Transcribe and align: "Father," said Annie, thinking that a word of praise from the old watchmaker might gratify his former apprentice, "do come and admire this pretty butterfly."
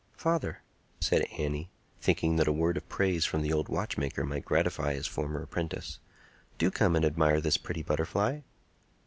"Father," 0.17 0.63
said 0.99 1.27
Annie, 1.37 1.69
thinking 2.01 2.37
that 2.37 2.47
a 2.47 2.51
word 2.51 2.75
of 2.75 2.89
praise 2.89 3.23
from 3.23 3.43
the 3.43 3.53
old 3.53 3.69
watchmaker 3.69 4.25
might 4.25 4.43
gratify 4.43 4.95
his 4.95 5.05
former 5.05 5.43
apprentice, 5.43 5.99
"do 6.57 6.71
come 6.71 6.95
and 6.95 7.05
admire 7.05 7.39
this 7.39 7.57
pretty 7.57 7.83
butterfly." 7.83 8.39